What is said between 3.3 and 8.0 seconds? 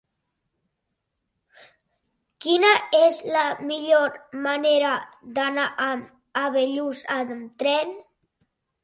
la millor manera d'anar a Bellús amb tren?